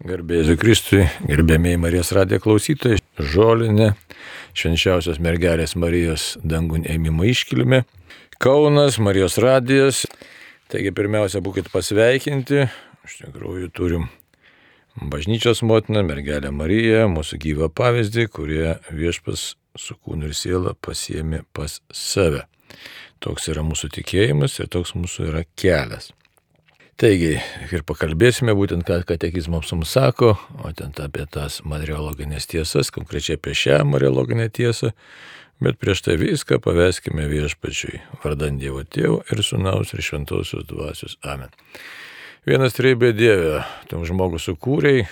[0.00, 3.90] Garbėsiu Kristui, gerbėmiai Marijos radijo klausytojai, žolinė,
[4.56, 7.82] švenčiausios mergelės Marijos dangun ėmimo iškilime,
[8.40, 10.06] Kaunas, Marijos radijas.
[10.72, 12.62] Taigi pirmiausia, būkite pasveikinti,
[13.04, 14.06] iš tikrųjų turim
[15.12, 19.42] bažnyčios motiną, mergelę Mariją, mūsų gyvą pavyzdį, kurie viešpas
[19.76, 22.46] su kūnu ir siela pasiemi pas save.
[23.20, 26.14] Toks yra mūsų tikėjimas ir toks mūsų yra kelias.
[26.98, 27.36] Taigi,
[27.72, 30.34] ir pakalbėsime būtent, ką katekizmas mums sako,
[30.64, 34.90] o ten apie tas mariologinės tiesas, konkrečiai apie šią mariologinę tiesą,
[35.64, 41.16] bet prieš tai viską paveskime viešpačiui, vardant Dievo Tėvų ir Sūnaus ir Šventosios Dvasios.
[41.22, 41.52] Amen.
[42.48, 45.06] Vienas trybė Dieve, tam žmogus sukūrėjai,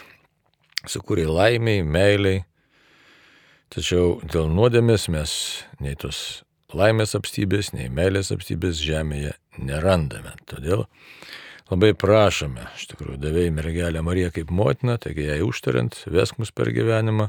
[0.89, 2.45] sukūrėjai laimiai, meiliai,
[3.73, 5.33] tačiau dėl nuodėmės mes
[5.85, 6.43] nei tos
[6.77, 10.35] laimės apstybės, nei meilės apstybės žemėje nerandame.
[10.49, 10.87] Todėl
[11.69, 16.71] Labai prašome, iš tikrųjų, davėjai mergelę Mariją kaip motiną, taigi jai užtariant, vesk mus per
[16.73, 17.29] gyvenimą,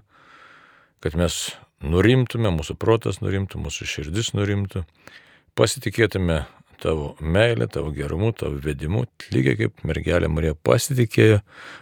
[1.04, 1.42] kad mes
[1.84, 4.86] nurimtume, mūsų protas nurimtų, mūsų širdis nurimtų,
[5.60, 6.46] pasitikėtume
[6.80, 9.04] tavo meilę, tavo gerumu, tavo vedimu,
[9.36, 11.42] lygiai kaip mergelė Marija pasitikėjo,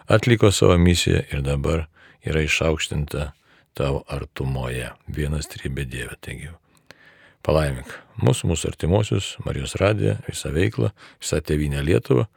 [0.10, 1.86] atliko savo misiją ir dabar
[2.26, 3.32] yra išaukštinta
[3.78, 4.90] tavo artumoje.
[5.08, 6.18] Vienas trybė Dieve.
[6.26, 6.50] Taigi,
[7.48, 12.28] palaimink mūsų, mūsų artimuosius, Marijos radiją, visą veiklą, visą tevinę Lietuvą,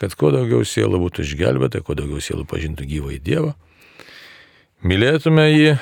[0.00, 3.52] kad kuo daugiau sielų būtų išgelbėta, kuo daugiau sielų pažintų gyvą į Dievą,
[4.86, 5.74] mylėtume jį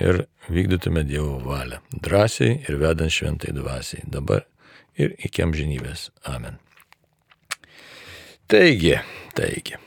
[0.00, 4.46] ir vykdytume Dievo valią, drąsiai ir vedant šventai dvasiai, dabar
[4.98, 6.10] ir iki amžinybės.
[6.28, 6.60] Amen.
[8.52, 8.98] Taigi,
[9.36, 9.78] taigi.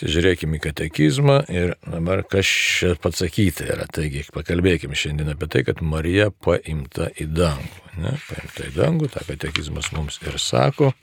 [0.00, 3.86] Žiūrėkime į katekizmą ir dabar kas čia pasakyta yra.
[3.92, 7.82] Taigi pakalbėkime šiandien apie tai, kad Marija paimta į dangų.
[8.00, 8.14] Ne?
[8.28, 10.94] Paimta į dangų, tą katekizmas mums ir sako.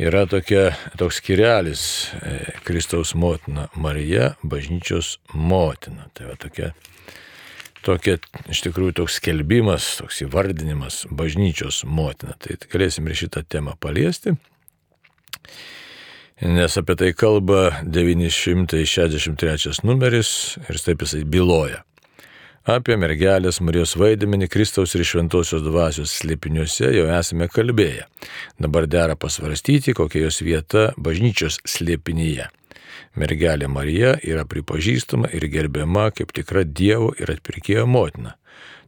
[0.00, 1.82] Yra tokia, toks skirelis
[2.14, 6.06] e, Kristaus motina Marija, bažnyčios motina.
[6.14, 6.70] Tai va tokia,
[7.84, 8.16] tokia,
[8.54, 12.38] iš tikrųjų toks skelbimas, toks įvardinimas bažnyčios motina.
[12.38, 14.38] Tai galėsim ir šitą temą paliesti
[16.40, 21.84] nes apie tai kalba 963 numeris ir taip jisai byloja.
[22.70, 28.04] Apie mergelės Marijos vaidmenį Kristaus ir Šventosios dvasios slėpiniuose jau esame kalbėję.
[28.60, 32.50] Dabar dera pasvarstyti, kokia jos vieta bažnyčios slėpinyje.
[33.16, 38.36] Mergelė Marija yra pripažįstama ir gerbiama kaip tikra Dievo ir atpirkėjo motina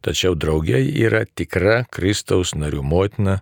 [0.03, 3.39] tačiau draugė yra tikra Kristaus narių motina,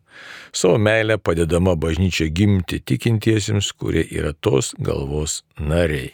[0.54, 6.14] savo meilę padedama bažnyčia gimti tikintiesiems, kurie yra tos galvos nariai.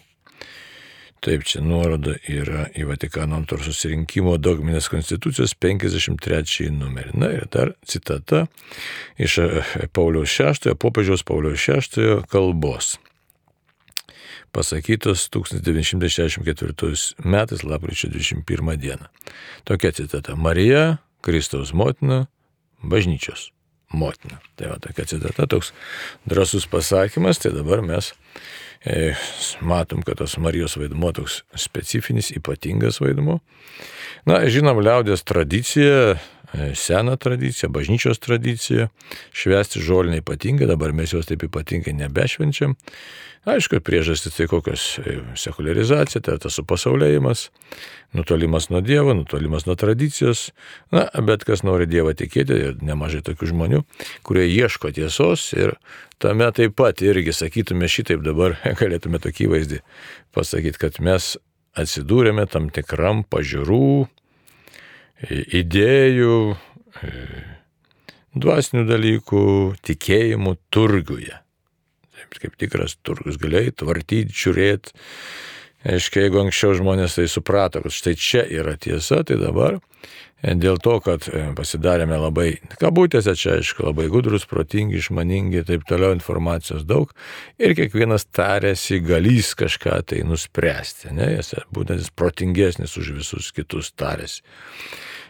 [1.26, 7.16] Taip, čia nuoroda yra į Vatikano antro susirinkimo dogminės konstitucijos 53 numerį.
[7.18, 8.46] Na ir dar citata
[9.18, 9.40] iš
[9.98, 12.94] Pauliaus VI, popiežiaus Pauliaus VI kalbos
[14.52, 19.06] pasakytos 1964 metais, lapkričio 21 dieną.
[19.64, 20.36] Tokia citata.
[20.36, 22.26] Marija, Kristaus motina,
[22.84, 23.52] bažnyčios
[23.94, 24.40] motina.
[24.56, 25.74] Tai va tokia citata, toks
[26.26, 28.14] drasus pasakymas, tai dabar mes
[28.86, 29.14] e,
[29.62, 33.40] matom, kad tos Marijos vaidmo toks specifinis, ypatingas vaidmo.
[34.28, 36.18] Na, žinom, liaudės tradicija
[36.74, 38.88] seną tradiciją, bažnyčios tradiciją,
[39.34, 42.76] švęsti žolinę ypatingai, dabar mes jos taip ypatingai nebešvenčiam.
[43.48, 47.46] Aišku, priežastis tai kokios e, sekularizacija, tai tas supasaulėjimas,
[48.18, 50.50] nutolimas nuo Dievo, nutolimas nuo tradicijos.
[50.92, 53.84] Na, bet kas nori Dievą tikėti, ir nemažai tokių žmonių,
[54.28, 55.78] kurie ieško tiesos ir
[56.20, 59.80] tame taip pat irgi sakytume šitaip dabar, galėtume tokį vaizdį
[60.36, 61.38] pasakyti, kad mes
[61.78, 64.10] atsidūrėme tam tikram pažiūrų,
[65.26, 66.58] idėjų,
[67.02, 67.12] e,
[68.38, 69.44] dvasinių dalykų,
[69.86, 71.42] tikėjimų turguje.
[72.18, 74.94] Taip, kaip tikras turgus galėjai tvartyti, žiūrėti.
[75.88, 80.82] Aiškiai, jeigu anksčiau žmonės tai suprato, kad štai čia yra tiesa, tai dabar e, dėl
[80.84, 82.48] to, kad e, pasidarėme labai,
[82.82, 87.14] kabutėse čia aišku, labai gudrus, protingi, išmaningi, taip toliau informacijos daug
[87.62, 94.42] ir kiekvienas tarėsi galys kažką tai nuspręsti, ne, jis būtent protingesnis už visus kitus tarėsi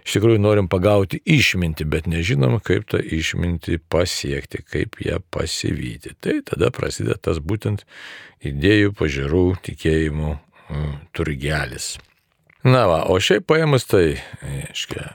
[0.08, 6.16] iš tikrųjų norim pagauti išmintį, bet nežinom, kaip tą išmintį pasiekti, kaip ją pasivyti.
[6.24, 7.84] Tai tada prasideda tas būtent
[8.48, 11.98] idėjų, pažiūrų, tikėjimų mm, turgelis.
[12.68, 15.12] Na va, o šiaip paėmus tai, aiškiai,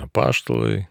[0.00, 0.86] apaštalai,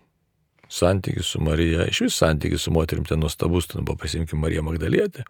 [0.72, 5.26] santykis su Marija, iš vis santykis su moterim ten nuostabus, ten buvo pasimkime Mariją Magdalietę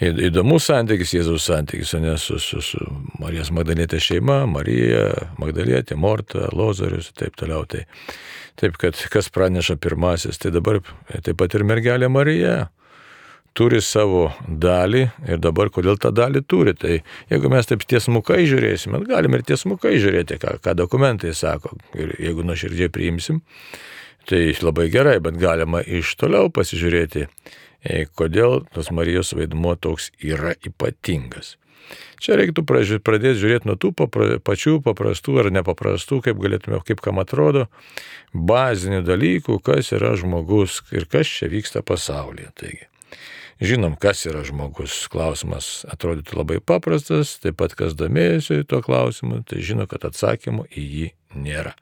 [0.00, 2.80] įdomus santykis, Jėzaus santykis, ne su, su, su
[3.20, 5.08] Marijos Magdalėtė šeima, Marija,
[5.40, 7.66] Magdalėtė, Morta, Lozorius ir taip toliau.
[7.68, 7.84] Tai,
[8.60, 12.68] taip, kad kas praneša pirmasis, tai dabar taip pat ir mergelė Marija.
[13.54, 16.74] turi savo dalį ir dabar kodėl tą dalį turi.
[16.78, 17.00] Tai
[17.30, 22.46] jeigu mes taip tiesmukai žiūrėsime, galim ir tiesmukai žiūrėti, ką, ką dokumentai sako ir jeigu
[22.46, 23.42] nuoširdžiai priimsim,
[24.30, 27.26] tai labai gerai, bet galima iš toliau pasižiūrėti,
[28.16, 31.56] kodėl tos Marijos vaidmuo toks yra ypatingas.
[32.20, 37.18] Čia reiktų pradėti žiūrėti nuo tų papra, pačių paprastų ar nepaprastų, kaip galėtume, kaip kam
[37.22, 37.66] atrodo,
[38.36, 42.52] bazinių dalykų, kas yra žmogus ir kas čia vyksta pasaulyje.
[42.60, 42.86] Taigi,
[43.60, 45.02] Žinom, kas yra žmogus.
[45.12, 50.84] Klausimas atrodytų labai paprastas, taip pat kas domėjosi tuo klausimu, tai žino, kad atsakymų į
[50.94, 51.74] jį nėra.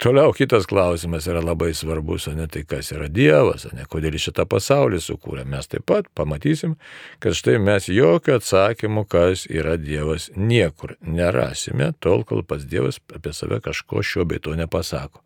[0.00, 4.14] Toliau kitas klausimas yra labai svarbus, o ne tai kas yra Dievas, o ne kodėl
[4.16, 5.44] šitą pasaulį sukūrė.
[5.44, 6.78] Mes taip pat pamatysim,
[7.20, 13.34] kad štai mes jokio atsakymo, kas yra Dievas, niekur nerasime, tol kol pats Dievas apie
[13.36, 15.20] save kažko šio bei to nepasako.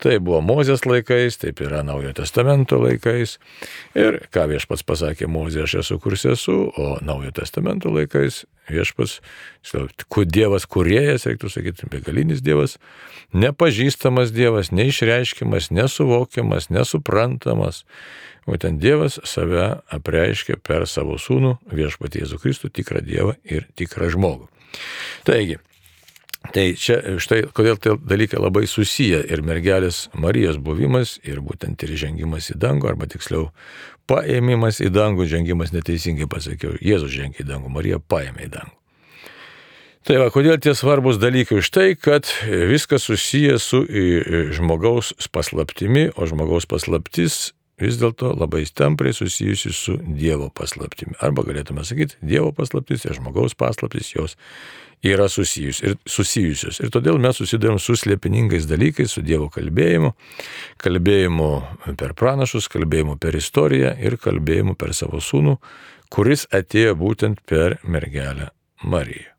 [0.00, 3.36] Tai buvo Mozės laikais, taip yra Naujojo testamento laikais.
[3.92, 9.18] Ir ką viešpats pasakė Mozė, aš esu kurs esu, o Naujojo testamento laikais viešpas,
[10.28, 12.78] Dievas kuriejas, reiktų sakyti, begalinis Dievas,
[13.36, 17.84] nepažįstamas Dievas, neišreiškiamas, nesuvokiamas, nesuprantamas.
[18.48, 24.48] Būtent Dievas save apreiškia per savo sūnų viešpatį Jėzų Kristų, tikrą Dievą ir tikrą žmogų.
[25.28, 25.58] Taigi,
[26.54, 31.92] Tai čia štai kodėl tie dalykai labai susiję ir mergelės Marijos buvimas ir būtent ir
[31.98, 33.50] žengimas į dangų, arba tiksliau
[34.08, 38.74] paėmimas į dangų, žengimas neteisingai pasakiau, Jėzus žengė į dangų, Marija paėmė į dangų.
[40.08, 43.82] Tai va, kodėl tie svarbus dalykai už tai, kad viskas susiję su
[44.56, 47.50] žmogaus paslaptimi, o žmogaus paslaptis
[47.80, 51.16] vis dėlto labai tampriai susijusi su Dievo paslaptimi.
[51.24, 54.36] Arba galėtume sakyti, Dievo paslaptis ir žmogaus paslaptis jos
[55.02, 56.80] yra susijus, ir, susijusios.
[56.82, 60.12] Ir todėl mes susidurėm su slėpiningais dalykais, su Dievo kalbėjimu,
[60.82, 61.50] kalbėjimu
[62.00, 65.58] per pranašus, kalbėjimu per istoriją ir kalbėjimu per savo sūnų,
[66.10, 68.52] kuris atėjo būtent per mergelę
[68.82, 69.37] Mariją.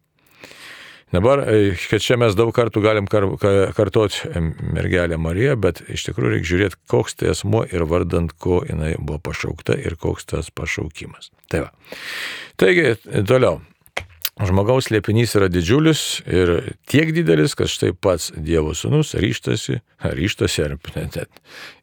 [1.10, 3.26] Dabar, e, kad čia mes daug kartų galim kar,
[3.74, 4.30] kartoti
[4.76, 9.18] mergelę Mariją, bet iš tikrųjų reikia žiūrėti, koks tai asmo ir vardant ko jinai buvo
[9.32, 11.32] pašaukta ir koks tas pašaukimas.
[11.50, 11.74] Tai va.
[12.62, 12.94] Taigi,
[13.26, 13.58] toliau.
[14.40, 16.52] Žmogaus liepinys yra didžiulis ir
[16.88, 19.82] tiek didelis, kad štai pats Dievo sūnus ryštasi,
[20.16, 21.28] ryštasi ar net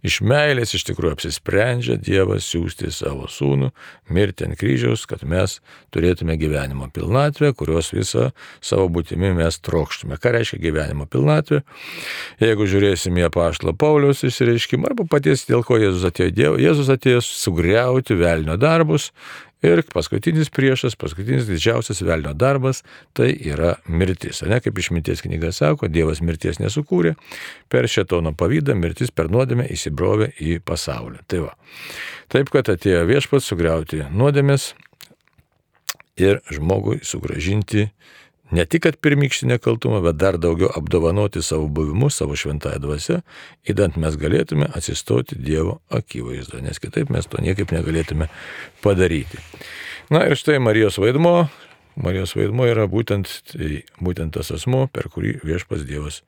[0.07, 3.73] iš meilės iš tikrųjų apsisprendžia Dievas siūsti savo sūnų,
[4.15, 5.59] mirti ant kryžiaus, kad mes
[5.95, 8.31] turėtume gyvenimo pilnatvę, kurios visą
[8.65, 10.19] savo būtimi mes trokštume.
[10.23, 11.63] Ką reiškia gyvenimo pilnatvė?
[12.43, 17.23] Jeigu žiūrėsime į apaštalo Pauliaus išsireiškimą arba paties dėl ko Jėzus atėjo Dievo, Jėzus atėjo
[17.27, 19.11] sugriauti velnio darbus,
[19.65, 22.83] Ir paskutinis priešas, paskutinis didžiausias velnio darbas-
[23.17, 24.43] tai yra mirtis.
[24.43, 27.17] Ne kaip išminties knyga sako, Dievas mirties nesukūrė,
[27.69, 31.19] per šetono pavydą mirtis per nuodėmę įsibrovė į pasaulį.
[31.29, 31.55] Tai va.
[32.29, 34.75] Taip, kad atėjo viešpats sugriauti nuodėmės
[36.17, 37.91] ir žmogui sugražinti
[38.55, 43.21] ne tik kad pirmykštį nekaltumą, bet dar daugiau apdovanoti savo buvimu, savo šventąją dvasę,
[43.67, 48.31] įdant mes galėtume atsistoti Dievo akivaizdo, nes kitaip mes to niekaip negalėtume
[48.85, 49.43] padaryti.
[50.13, 51.49] Na ir štai Marijos vaidmo.
[51.97, 56.23] Marijos vaidmo yra būtent, tai, būtent tas asmo, per kurį viešpas Dievas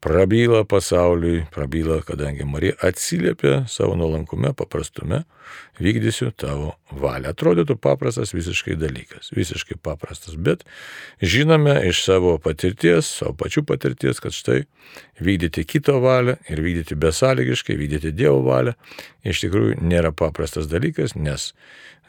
[0.00, 5.22] prabyla pasauliui, prabyla, kadangi Marija atsiliepia savo nuolankume, paprastume,
[5.80, 7.32] vykdysiu tavo valią.
[7.32, 10.64] Atrodytų paprastas visiškai dalykas, visiškai paprastas, bet
[11.22, 14.62] žinome iš savo patirties, savo pačių patirties, kad štai
[15.20, 18.76] vykdyti kito valią ir vykdyti besąlygiškai, vykdyti Dievo valią
[19.26, 21.52] iš tikrųjų nėra paprastas dalykas, nes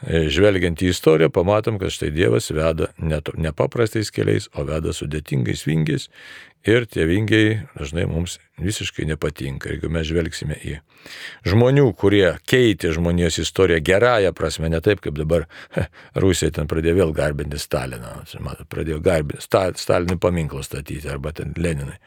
[0.05, 5.65] žvelgiant į istoriją, pamatom, kad štai Dievas veda ne, ne paprastais keliais, o veda sudėtingais
[5.67, 6.09] vingiais
[6.67, 9.69] ir tie vingiai dažnai mums visiškai nepatinka.
[9.69, 10.77] Jeigu mes žvelgsime į
[11.47, 15.45] žmonių, kurie keitė žmonijos istoriją gerąją prasme, ne taip kaip dabar
[16.17, 18.15] Rusija ten pradėjo vėl garbinti Staliną,
[18.71, 21.99] pradėjo garbinti Stalinį paminklą statyti arba ten Leninai.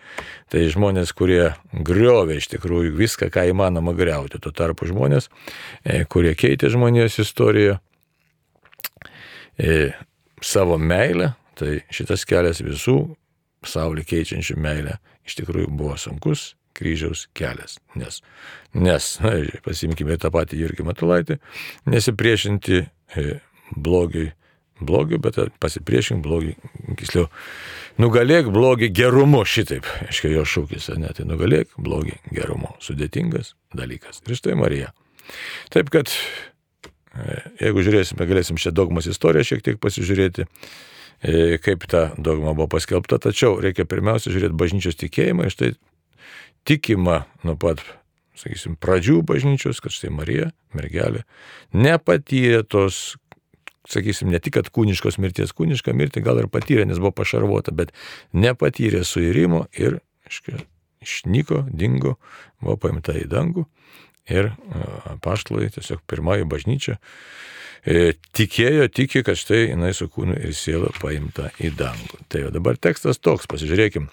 [0.50, 4.42] Tai žmonės, kurie griovė iš tikrųjų viską, ką įmanoma greuti.
[4.42, 5.30] Tuo tarpu žmonės,
[5.84, 7.78] e, kurie keitė žmonijos istoriją
[9.54, 9.92] e,
[10.42, 12.98] savo meilę, tai šitas kelias visų
[13.60, 14.96] pasaulį keičiančių meilę,
[15.30, 17.78] iš tikrųjų buvo sunkus kryžiaus kelias.
[17.98, 18.20] Nes,
[18.74, 19.34] nes na,
[19.64, 21.38] pasimkime tą patį Jurgį Matulaitį,
[21.90, 23.24] nesipriešinti e,
[23.76, 24.30] blogiui,
[24.80, 26.54] blogiu, bet pasipriešink blogiui,
[26.98, 27.26] tiksliau,
[28.00, 32.72] nugalėk blogį gerumu, šitaip, aiškiai jo šūkis, ne, tai nugalėk blogį gerumu.
[32.82, 34.22] Sudėtingas dalykas.
[34.26, 34.94] Ir štai Marija.
[35.74, 36.14] Taip kad,
[37.12, 42.70] e, jeigu žiūrėsime, galėsim šią dogmos istoriją šiek tiek pasižiūrėti, E, kaip ta dogma buvo
[42.76, 45.72] paskelbta, tačiau reikia pirmiausia žiūrėti bažnyčios tikėjimą, iš tai
[46.68, 47.82] tikima nuo pat
[48.40, 51.24] sakysim, pradžių bažnyčios, kad štai Marija, mergelė,
[51.76, 53.18] nepatyrė tos,
[53.90, 57.92] sakysim, ne tik, kad kūniškos mirties, kūnišką mirtį gal ir patyrė, nes buvo pašarvota, bet
[58.32, 60.64] nepatyrė suirimo ir, aiškiai,
[61.04, 62.16] išnyko, dingo,
[62.62, 63.66] buvo paimta į dangų
[64.30, 64.52] ir
[65.24, 66.94] paštlai, tiesiog pirmoji bažnyčia,
[67.84, 72.16] e, tikėjo, tiki, kad štai jinai su kūnu ir siela paimta į dangų.
[72.30, 74.04] Tai jau dabar tekstas toks, pasižiūrėkim.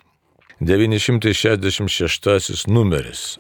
[0.60, 3.40] 966 numeris.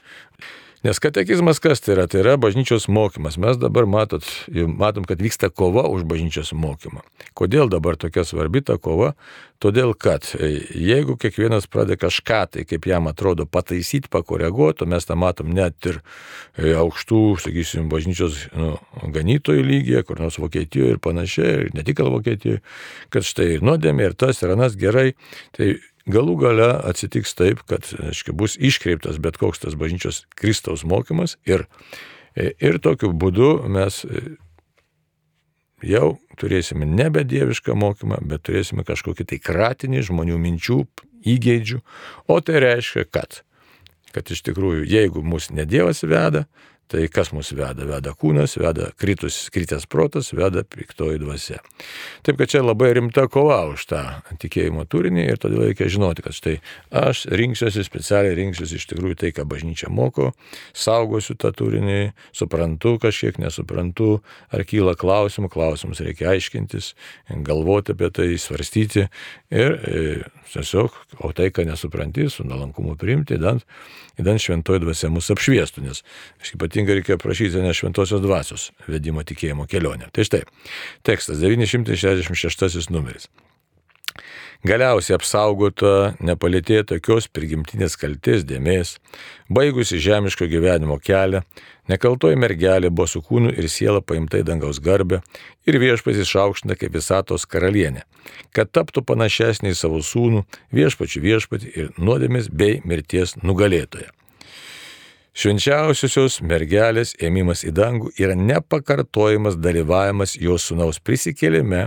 [0.85, 2.05] Nes katekizmas kas tai yra?
[2.05, 3.39] Tai yra bažnyčios mokymas.
[3.41, 7.01] Mes dabar matot, matom, kad vyksta kova už bažnyčios mokymą.
[7.37, 9.15] Kodėl dabar tokia svarbi ta kova?
[9.57, 15.17] Todėl, kad e, jeigu kiekvienas pradeda kažką tai, kaip jam atrodo, pataisyti, pakoreguoti, mes tą
[15.17, 18.75] matom net ir e, aukštų, sakysim, bažnyčios nu,
[19.17, 22.61] ganytojų lygyje, kur nors Vokietijoje ir panašiai, ir ne tik Vokietijoje,
[23.09, 25.09] kad štai ir nuodėmė, ir tas, ir anas gerai.
[25.57, 25.73] Tai
[26.07, 31.67] galų gale atsitiks taip, kad aiškia, bus iškreiptas bet koks tas bažnyčios Kristaus mokymas ir,
[32.35, 34.03] ir tokiu būdu mes
[35.85, 40.79] jau turėsime nebe dievišką mokymą, bet turėsime kažkokį tai kratinį žmonių minčių,
[41.27, 41.81] įgeidžių,
[42.29, 43.41] o tai reiškia, kad,
[44.15, 46.45] kad iš tikrųjų, jeigu mus ne Dievas veda,
[46.87, 47.83] Tai kas mus veda?
[47.83, 51.59] Veda kūnas, veda kritus, kritęs protas, veda piktoji dvasia.
[52.23, 54.03] Taip kad čia labai rimta kova už tą
[54.39, 56.55] tikėjimo turinį ir todėl reikia žinoti, kad štai
[56.95, 60.29] aš rinksiuosi, specialiai rinksiuosi iš tikrųjų tai, ką bažnyčia moko,
[60.71, 64.21] saugosiu tą turinį, suprantu kažkiek, nesuprantu,
[64.55, 66.93] ar kyla klausimų, klausimus reikia aiškintis,
[67.43, 69.09] galvoti apie tai, svarstyti
[69.51, 70.07] ir e,
[70.53, 73.35] tiesiog, o tai, ką nesupranti, su nalankumu priimti,
[74.17, 76.01] idant šventoji dvasia mus apšviestų, nes
[76.41, 80.11] aš ypatingai ypatingai reikia prašyti ne šventosios dvasios vedimo tikėjimo kelionę.
[80.13, 80.43] Tai štai,
[81.03, 83.27] tekstas 966 numeris.
[84.65, 88.97] Galiausiai apsaugota nepalėtė tokios prigimtinės kalties dėmesys,
[89.49, 91.43] baigusi žemiško gyvenimo kelią,
[91.89, 95.21] nekaltoji mergelė buvo su kūnu ir siela paimta į dangaus garbę
[95.65, 98.05] ir viešpats išaukština kaip visatos karalienė,
[98.51, 104.09] kad taptų panašesnė į savo sūnų, viešpačių viešpatį ir nuodėmės bei mirties nugalėtoją.
[105.37, 111.83] Švenčiausiosios mergelės ėmimas į dangų yra nepakartojimas dalyvavimas jos sunaus prisikėlime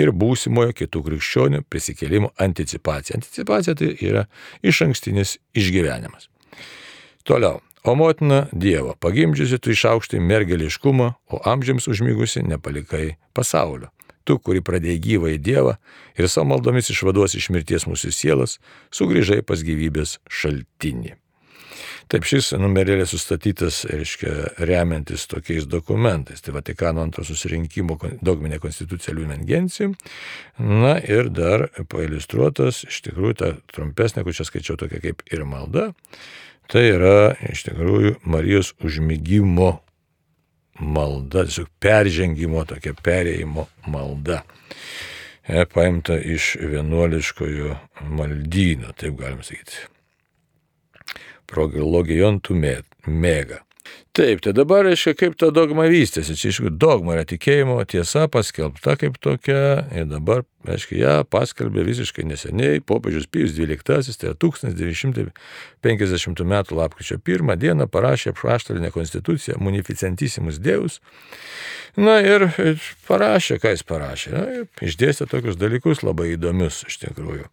[0.00, 3.18] ir būsimojo kitų krikščionių prisikėlimo anticipacija.
[3.20, 4.24] Anticipacija tai yra
[4.64, 6.30] iš ankstinis išgyvenimas.
[7.28, 7.60] Toliau.
[7.84, 13.92] O motina Dievo, pagimdžiusi tu išaukštai mergeliškumą, o amžiams užmygusi nepalikai pasaulio.
[14.24, 15.76] Tu, kuri pradėjai gyvą į Dievą
[16.16, 18.58] ir savo maldomis išvaduos iš mirties mūsų sielas,
[18.96, 21.18] sugrįžai pas gyvybės šaltinį.
[22.08, 24.30] Taip, šis numerėlis sustatytas, reiškia,
[24.64, 26.40] remiantis tokiais dokumentais.
[26.40, 29.92] Tai Vatikano antro susirinkimo dogminė konstitucija Liumen Gentium.
[30.56, 35.90] Na ir dar pailustruotas, iš tikrųjų, ta trumpesnė, kur čia skaičiau tokia kaip ir malda.
[36.72, 39.74] Tai yra, iš tikrųjų, Marijos užmygimo
[40.80, 44.40] malda, tiesiog peržengimo, tokia perėjimo malda.
[45.44, 47.76] E, paimta iš vienuoliškojo
[48.16, 49.97] maldyno, taip galim sakyti
[51.48, 53.62] prologijon tu mėga.
[54.18, 56.34] Taip, tai dabar, reiškia, kaip ta dogma vystėsi.
[56.34, 62.26] Čia, aišku, dogma yra tikėjimo tiesa paskelbta kaip tokia ir dabar, aišku, ją paskelbė visiškai
[62.26, 66.54] neseniai popiežius Pijus XII, tai 1950 m.
[66.80, 70.98] lapkričio 1 dieną parašė apšaštalinę konstituciją Munificentissimus Deus.
[71.94, 72.50] Na ir
[73.06, 74.34] parašė, ką jis parašė.
[74.34, 77.46] Na, išdėstė tokius dalykus labai įdomius iš tikrųjų.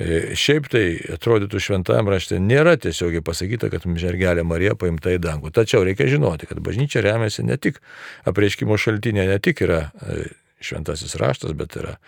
[0.00, 5.52] E, šiaip tai atrodytų šventajame rašte nėra tiesiogiai pasakyta, kad žergelė Marija paimta į dangų.
[5.52, 7.82] Tačiau reikia žinoti, kad bažnyčia remiasi ne tik
[8.30, 10.30] apreiškimo šaltinė, ne tik yra e,
[10.64, 11.98] šventasis raštas, bet yra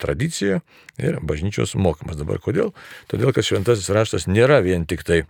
[0.00, 0.60] tradicija
[1.00, 2.20] ir bažnyčios mokymas.
[2.20, 2.74] Dabar kodėl?
[3.08, 5.22] Todėl, kad šventasis raštas nėra vien tik tai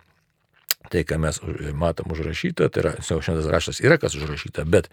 [0.88, 1.40] tai, ką mes
[1.76, 4.88] matom užrašyta, tai yra, šventas raštas yra kas užrašyta, bet,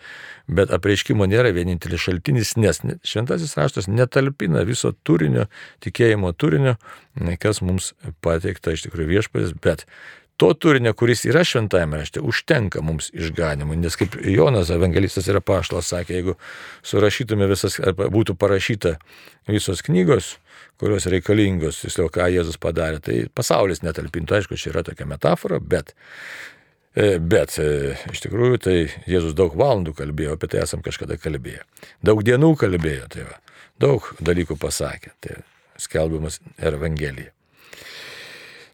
[0.47, 5.47] bet apreiškimo nėra vienintelis šaltinis, nes šventasis raštas netalpina viso turinio,
[5.85, 6.75] tikėjimo turinio,
[7.41, 7.93] kas mums
[8.25, 9.85] pateikta iš tikrųjų viešpatės, bet
[10.37, 13.77] to turinio, kuris yra šventajame rašte, užtenka mums išganimui.
[13.79, 16.35] Nes kaip Jonas evangelistas ir paštas sakė, jeigu
[16.83, 18.97] surašytume visas, būtų parašyta
[19.47, 20.35] visos knygos,
[20.81, 24.39] kurios reikalingos, tiksliau, ką Jėzus padarė, tai pasaulis netalpintų.
[24.39, 25.93] Aišku, čia yra tokia metafora, bet,
[26.95, 28.77] e, bet e, iš tikrųjų tai
[29.09, 31.63] Jėzus daug valandų kalbėjo, apie tai esam kažkada kalbėję.
[32.05, 33.39] Daug dienų kalbėjo, tai va,
[33.81, 35.15] daug dalykų pasakė.
[35.23, 35.39] Tai
[35.81, 37.31] skelbiamas Evangelija.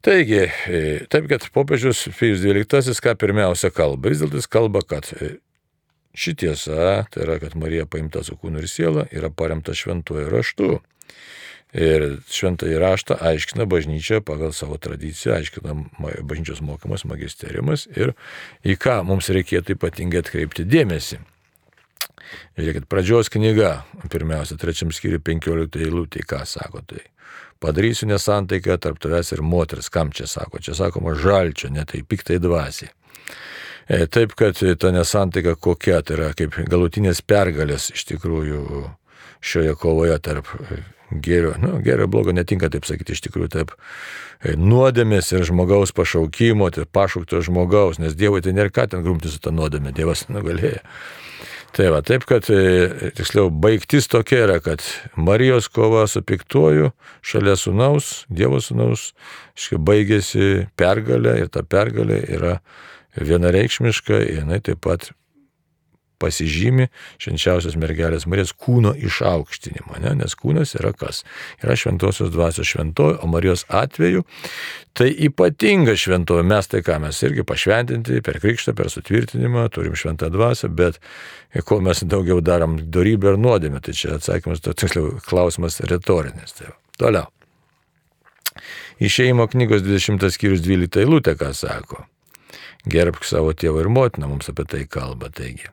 [0.02, 0.82] Taigi, e,
[1.14, 5.12] taip, kad popiežius Pijus XII ką pirmiausia kalba, vis dėlto jis kalba, kad
[6.18, 10.72] ši tiesa, tai yra, kad Marija paimta su kūnu ir siela, yra paremta šventuoju raštu.
[11.72, 15.76] Ir šventąjį raštą aiškina bažnyčia pagal savo tradiciją, aiškina
[16.28, 18.12] bažnyčios mokymas, magisteriumas ir
[18.68, 21.22] į ką mums reikėtų ypatingai atkreipti dėmesį.
[22.60, 23.72] Žiūrėkit, pradžios knyga,
[24.12, 27.06] pirmiausia, trečiam skyriui 15 eilutė, ką sako tai.
[27.62, 32.40] Padarysiu nesantaiką tarp tavęs ir moters, kam čia sako, čia sakoma žalčio, ne tai piktai
[32.42, 32.92] dvasiai.
[33.92, 38.62] E, taip, kad ta nesantaika kokia, tai yra kaip galutinės pergalės iš tikrųjų
[39.42, 40.50] šioje kovoje tarp
[41.12, 43.74] gėrio, nu, gėrio blogo netinka taip sakyti iš tikrųjų taip,
[44.40, 49.32] e, nuodėmės ir žmogaus pašaukimo, tai pašaukto žmogaus, nes Dievui tai nėra ką ten grumti
[49.32, 50.80] su tą nuodėmė, Dievas nugalėjo.
[51.72, 54.84] Tai va, taip, kad, e, tiksliau, baigtis tokia yra, kad
[55.16, 56.92] Marijos kova su piktuoju
[57.24, 59.12] šalia sunaus, Dievo sunaus,
[59.56, 62.58] iškai baigėsi pergalė ir ta pergalė yra
[63.16, 65.12] vienareikšmiška, jinai taip pat
[66.22, 66.88] pasižymi
[67.22, 70.14] švenčiausios mergelės Marijos kūno išaukštinimo, ne?
[70.22, 71.24] nes kūnas yra kas?
[71.64, 74.24] Yra šventosios dvasios šventoji, o Marijos atveju
[74.94, 76.46] tai ypatinga šventoji.
[76.48, 81.00] Mes tai ką, mes irgi pašventinti per krikštą, per sutvirtinimą, turim šventą dvasią, bet
[81.68, 86.58] ko mes daugiau darom darybę ar nuodėmę, tai čia atsakymas, tiksliau, klausimas retorinis.
[86.60, 87.30] Tai toliau.
[89.02, 92.06] Išėjimo knygos 20 skyrius 12 eilutė, ką sako.
[92.92, 95.32] Gerbk savo tėvą ir motiną, mums apie tai kalba.
[95.34, 95.70] Taigi,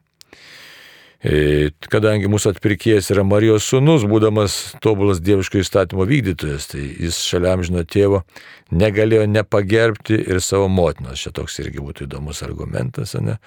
[1.91, 7.83] kadangi mūsų atpirkėjas yra Marijos sūnus, būdamas tobulas dieviško įstatymo vykdytojas, tai jis šalia amžino
[7.83, 8.23] tėvo
[8.71, 11.19] negalėjo nepagerbti ir savo motinos.
[11.19, 13.39] Čia toks irgi būtų įdomus argumentas, ne?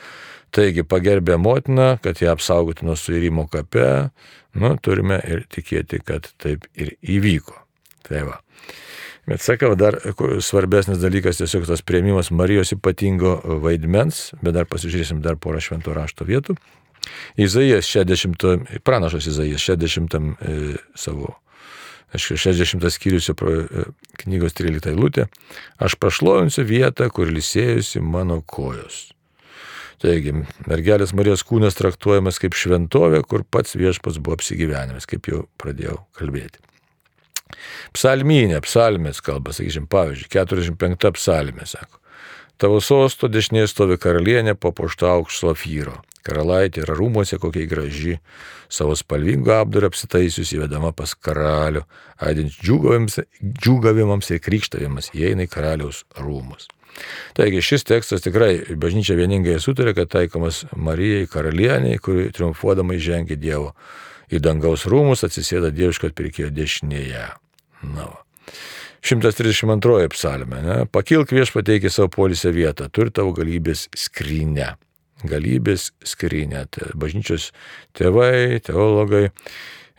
[0.51, 4.09] Taigi pagerbė motiną, kad ją apsaugoti nuo suirimo kape,
[4.59, 7.55] nu, turime ir tikėti, kad taip ir įvyko.
[8.03, 8.41] Tai va.
[9.29, 9.95] Bet sakau, dar
[10.43, 16.27] svarbesnis dalykas tiesiog tas prieimimas Marijos ypatingo vaidmens, bet dar pasižiūrėsim dar porą švento rašto
[16.27, 16.57] vietų.
[17.41, 18.45] Izaijas 60,
[18.85, 20.57] pranašas Izaijas 60 e,
[20.95, 21.33] savo,
[22.13, 23.35] aišku, 60 skyriusio
[24.21, 25.27] knygos 13 eilutė,
[25.81, 29.09] aš prašlovinsiu vietą, kur lisėjusi mano kojos.
[30.01, 30.33] Taigi,
[30.65, 36.57] mergelės Marijos kūnas traktuojamas kaip šventovė, kur pats viešpas buvo apsigyvenimas, kaip jau pradėjau kalbėti.
[37.93, 41.99] Psalmynė, psalmės kalba, sakysim, pavyzdžiui, 45 psalmė sako.
[42.61, 45.99] Tavo sosto dešinėje stovi karalienė papuošta aukšto fyro.
[46.25, 48.17] Karalaitė yra rūmose kokiai graži,
[48.71, 51.83] savo spalvingą apdarą apsitaisius įvedama pas karalių,
[52.21, 56.69] aidint džiūgavimams ir krikštavimams, įeina į karaliaus rūmus.
[57.37, 63.71] Taigi šis tekstas tikrai bažnyčia vieningai sutarė, kad taikomas Marijai karalieniai, kuri triumfuodama įžengė Dievo
[64.31, 67.23] į dangaus rūmus, atsisėda dieviško atpirkėjo dešinėje.
[67.95, 68.11] Na.
[68.11, 68.25] Va.
[69.01, 70.61] 132 psalmė.
[70.61, 70.77] Ne?
[70.93, 74.75] Pakilk viešpateikį savo polisę vietą, turi tavo galybės skrinę
[75.27, 76.65] galybės skrynę.
[76.73, 77.51] Tai bažnyčios
[77.97, 79.29] tėvai, teologai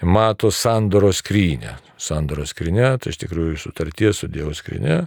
[0.03, 1.79] mato sandoro skrynę.
[2.03, 5.05] Sandoro skrynė, tai iš tikrųjų sutarties su Dievo skrynė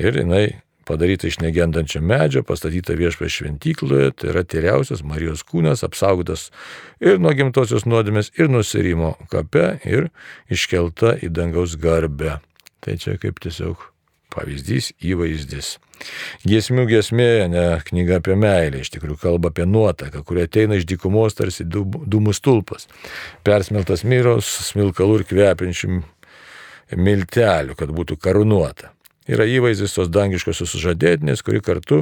[0.00, 0.46] ir jinai
[0.88, 6.48] padaryta iš negendančio medžio, pastatyta viešpė šventykloje, tai yra tyriausias Marijos kūnas, apsaugotas
[7.00, 10.10] ir nuo gimtosios nuodėmės, ir nusirimo kape, ir
[10.52, 12.40] iškelta į dangaus garbę.
[12.82, 13.91] Tai čia kaip tiesiog
[14.32, 15.76] pavyzdys, įvaizdis.
[16.48, 21.38] Giesmių giesmė, ne knyga apie meilę, iš tikrųjų kalba apie nuotaką, kuri ateina iš dykumos
[21.38, 22.88] tarsi dūmų stulpas,
[23.46, 26.00] persmeltas myros, smilkalų ir kvepiančių
[26.98, 28.92] miltelių, kad būtų karūnuota.
[29.30, 32.00] Yra įvaizdis tos dangiškosios sužadėtinės, kuri kartu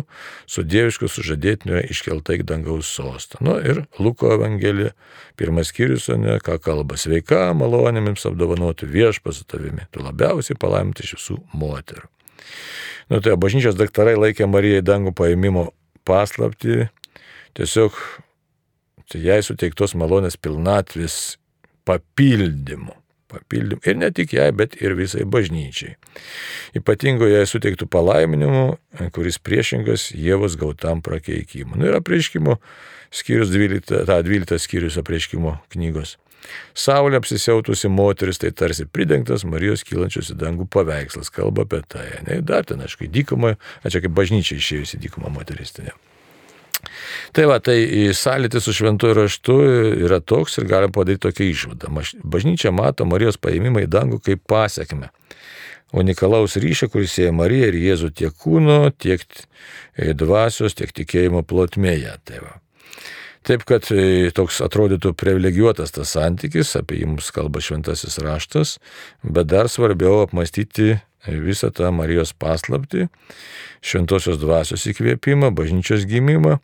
[0.49, 3.43] su dievišku sužadėtiniu iškelta į dangaus sostą.
[3.45, 4.95] Nu ir Luko Evangelija,
[5.37, 11.19] pirmas skyrius, ne, ką kalba, sveika, malonėmis apdovanoti viešpas su tavimi, tu labiausiai palaiminti iš
[11.19, 12.09] visų moterų.
[13.11, 15.71] Nu, tai bažnyčios daktarai laikė Marijai dangų paėmimo
[16.07, 16.87] paslapti,
[17.59, 17.97] tiesiog
[19.11, 21.17] tai jai suteiktos malonės pilnatvės
[21.89, 22.95] papildymu.
[23.31, 23.83] Papildymu.
[23.87, 25.97] Ir ne tik jai, bet ir visai bažnyčiai.
[26.79, 28.65] Ypatingo jai suteiktų palaiminimu,
[29.15, 31.79] kuris priešingas Jėvos gautam prakeikimu.
[31.79, 32.59] Nu, yra prieškimo
[33.15, 36.17] skyrius 12, ta 12 skyrius apreiškimo knygos.
[36.75, 42.07] Saulė apsisiautusi moteris, tai tarsi pridengtas Marijos kylančios į dangų paveikslas, kalba apie tai.
[42.27, 45.77] Ne, dar ten, aišku, dykumą, čia kaip bažnyčia išėjusi dykumą moteris.
[47.37, 47.77] Tai, va, tai
[48.17, 49.57] sąlytis su šventuoju raštu
[50.07, 51.93] yra toks ir galim padaryti tokią išvadą.
[52.25, 55.13] Bažnyčia mato Marijos paėmimą į dangų kaip pasiekme
[55.93, 59.25] unikalaus ryšio, kuris sieja Mariją ir Jėzų tiek kūno, tiek
[59.97, 62.17] dvasios, tiek tikėjimo plotmėje.
[62.25, 62.57] Tai va.
[63.47, 68.75] Taip, kad e, toks atrodytų privilegijuotas tas santykis, apie jį mums kalba šventasis raštas,
[69.25, 73.07] bet dar svarbiau apmastyti visą tą Marijos paslapti,
[73.85, 76.59] šventosios dvasios įkvėpimą, bažnyčios gimimą,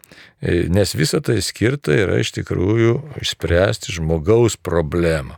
[0.72, 5.36] nes visa tai skirta yra iš tikrųjų išspręsti žmogaus problemą.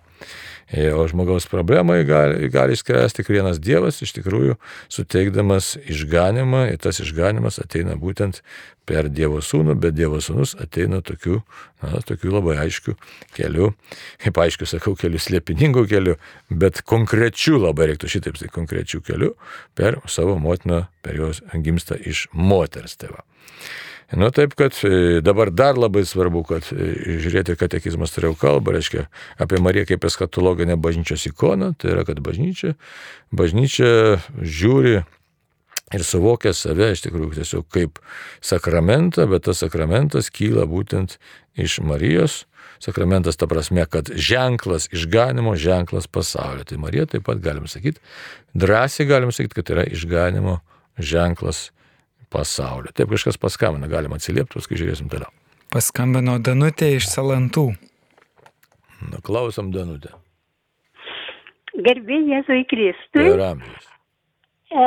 [0.68, 4.58] E, o žmogaus problemai gali, gali išspręsti tik vienas Dievas, iš tikrųjų
[4.92, 8.42] suteikdamas išganimą ir tas išganimas ateina būtent
[8.88, 11.40] per Dievo sūnų, bet Dievo sūnus ateina tokiu,
[11.80, 12.98] na, tokiu labai aiškiu
[13.36, 13.70] keliu,
[14.20, 16.18] kaip aiškiu sakau, keliu slėpiningų keliu,
[16.52, 19.34] bet konkrečiu labai reiktų šitaip, tai konkrečiu keliu
[19.78, 23.24] per savo motiną, per jos gimsta iš moters tėvą.
[24.12, 29.04] Nu taip, kad e, dabar dar labai svarbu, kad e, žiūrėti, katekizmas turėjau kalbą, reiškia
[29.36, 32.72] apie Mariją kaip eskatologinę bažnyčios ikoną, tai yra, kad bažnyčia,
[33.36, 35.02] bažnyčia žiūri
[35.92, 38.00] ir suvokia save iš tikrųjų tiesiog kaip
[38.40, 41.18] sakramentą, bet tas sakramentas kyla būtent
[41.60, 42.46] iš Marijos.
[42.80, 46.62] Sakramentas ta prasme, kad ženklas išganimo, ženklas pasaulio.
[46.64, 47.98] Tai Marija taip pat galim sakyti,
[48.54, 50.60] drąsiai galim sakyti, kad yra išganimo
[50.96, 51.72] ženklas
[52.32, 52.92] pasaulio.
[52.94, 55.30] Taip kažkas paskambina, galima atsiliepti, paskui žiūrėsim toliau.
[55.72, 57.66] Paskambino Danutė iš Salantų.
[59.10, 60.14] Na, klausom Danutė.
[61.78, 63.28] Garbė Jėzui Kristui.
[63.28, 63.90] Ir amžius.
[64.68, 64.86] E,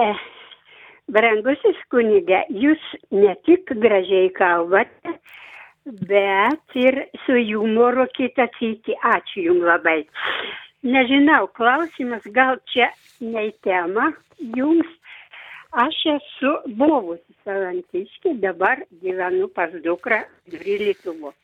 [1.14, 2.82] brangusis kunigė, jūs
[3.16, 5.16] ne tik gražiai kalbate,
[5.86, 8.98] bet ir su humoru kitą sykį.
[9.14, 10.02] Ačiū Jums labai.
[10.82, 12.90] Nežinau, klausimas gal čia
[13.22, 14.10] ne į temą
[14.58, 14.90] jums,
[15.72, 20.18] Aš esu buvusi salantiškė, dabar gyvenu pas dukrą
[20.52, 21.36] Dvi Lietuvos.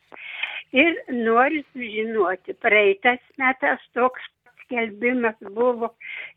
[0.76, 4.26] Ir noriu sužinoti, praeitas metas toks
[4.68, 5.94] skelbimas buvo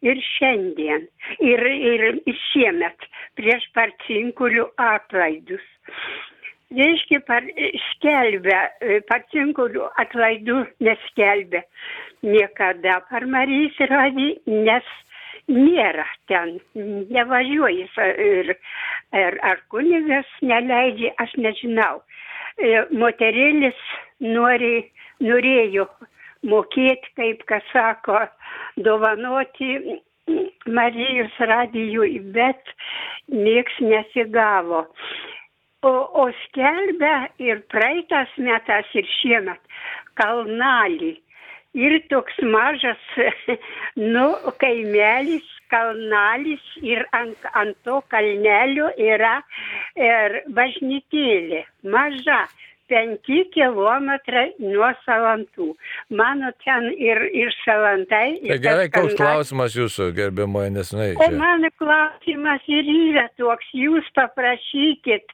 [0.08, 1.04] ir šiandien,
[1.44, 2.06] ir, ir,
[2.46, 3.04] šiemet
[3.36, 5.68] prieš parcinkulių atlaidus.
[6.72, 7.44] Reiškia, par,
[7.90, 8.62] skelbia,
[9.12, 11.66] parcinkulių atlaidų neskelbia
[12.24, 14.88] niekada par Marijos radį, nes
[15.50, 17.88] nėra ten, nevažiuoji
[18.26, 18.54] ir
[19.12, 22.02] ar, ar kunigas neleidžia, aš nežinau.
[22.58, 23.78] E, moterėlis
[24.20, 24.92] nori,
[25.24, 25.88] norėjo
[26.48, 28.26] mokėti, kaip kas sako,
[28.78, 30.00] dovanoti
[30.68, 32.70] Marijos radijui, bet
[33.28, 34.86] nieks nesigavo.
[35.82, 39.62] O, o skelbia ir praeitas metas, ir šiemet
[40.20, 41.16] kalnalį
[41.74, 43.02] ir toks mažas,
[44.14, 44.28] nu,
[44.64, 49.38] kaimelis, kalnalis ir ant, ant to kalnelio yra
[49.96, 51.64] ir bažnytėlė,
[51.96, 52.44] maža
[52.92, 55.72] penki kilometrai nuo salantų.
[56.20, 58.36] Mano ten ir, ir salantai.
[58.44, 61.10] Tai gerai, koks klausimas jūsų, gerbiamoji, nesinai.
[61.16, 65.32] O mano klausimas ir yra toks, jūs paprašykit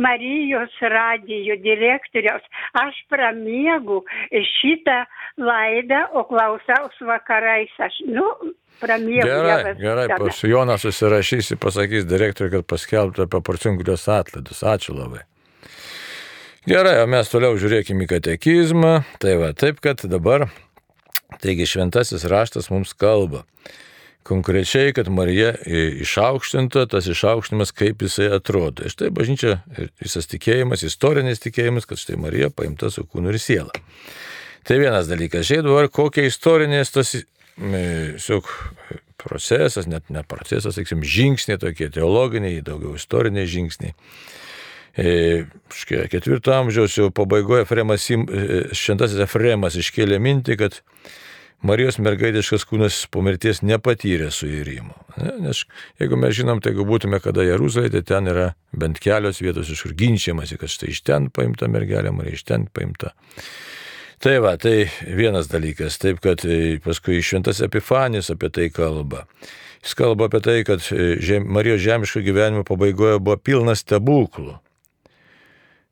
[0.00, 2.46] Marijos radijo direktoriaus,
[2.84, 5.02] aš pramiegu šitą
[5.40, 8.28] laidą, o klausaus vakarais aš, nu,
[8.80, 9.26] pramiegu.
[9.26, 14.62] Gerai, gerai, pas Jonas susirašysi, pasakys direktoriui, kad paskelbtų apie porcingulios atlaidus.
[14.66, 15.26] Ačiū labai.
[16.68, 18.90] Gerai, o mes toliau žiūrėkime į katekizmą.
[19.22, 20.50] Tai va, taip, kad dabar,
[21.40, 23.46] taigi šventasis raštas mums kalba.
[24.28, 25.54] Konkrečiai, kad Marija
[26.04, 28.90] išaukštinta, tas išaukštinimas, kaip jisai atrodo.
[28.92, 29.62] Štai bažnyčia,
[30.04, 33.72] visas tikėjimas, istorinis tikėjimas, kad štai Marija paimta su kūnu ir siela.
[34.68, 35.48] Tai vienas dalykas.
[35.48, 37.14] Žiūrėk dabar, kokie istorinės tas,
[37.56, 38.52] tiesiog,
[39.16, 43.96] procesas, net ne procesas, sakysim, žingsniai tokie teologiniai, daugiau istoriniai žingsniai.
[44.98, 45.46] E,
[46.10, 48.18] ketvirto amžiaus jau pabaigoje Efremas, e,
[48.74, 50.80] šventasis Efremas iškėlė mintį, kad
[51.62, 54.94] Marijos mergaitiškas kūnas po mirties nepatyrė suirimo.
[55.44, 55.66] Nes
[56.00, 59.84] jeigu mes žinom, tai jeigu būtume kada Jeruzalėje, tai ten yra bent kelios vietos, iš
[59.84, 63.12] kur ginčiamasi, kad štai iš ten paimta mergelė, Marija iš ten paimta.
[64.20, 69.26] Tai va, tai vienas dalykas, taip kad e, paskui šventas Epifanijos apie tai kalba.
[69.84, 70.84] Jis kalba apie tai, kad
[71.44, 74.58] Marijos žemiško gyvenimo pabaigoje buvo pilnas stebuklų.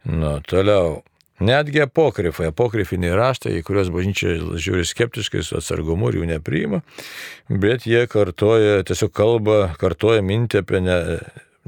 [0.05, 1.03] Nu, toliau.
[1.39, 6.81] Netgi apokrifai, apokrifiniai raštai, į kuriuos bažnyčia žiūri skeptiškai su atsargumu ir jų nepriima,
[7.47, 10.97] bet jie kartoja, tiesiog kalba, kartoja mintį apie ne,